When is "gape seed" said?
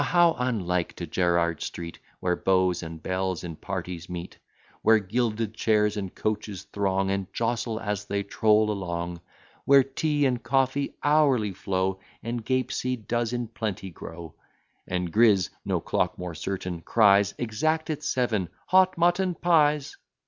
12.43-13.07